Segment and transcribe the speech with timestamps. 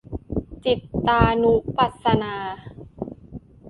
[0.65, 2.35] จิตตานุปัสสนา